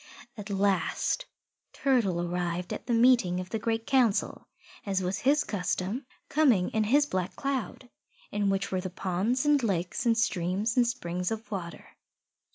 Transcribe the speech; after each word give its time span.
At 0.35 0.49
last 0.49 1.27
Turtle 1.73 2.19
arrived 2.19 2.73
at 2.73 2.87
the 2.87 2.93
meeting 2.95 3.39
of 3.39 3.51
the 3.51 3.59
Great 3.59 3.85
Council, 3.85 4.47
as 4.83 5.03
was 5.03 5.19
his 5.19 5.43
custom, 5.43 6.07
coming 6.27 6.71
in 6.71 6.83
his 6.85 7.05
Black 7.05 7.35
Cloud, 7.35 7.87
in 8.31 8.49
which 8.49 8.71
were 8.71 8.81
the 8.81 8.89
ponds 8.89 9.45
and 9.45 9.61
lakes 9.61 10.03
and 10.07 10.17
streams 10.17 10.75
and 10.75 10.87
springs 10.87 11.29
of 11.29 11.51
water. 11.51 11.87